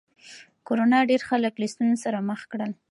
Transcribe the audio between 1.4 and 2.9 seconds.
له ستونزو سره مخ کړل.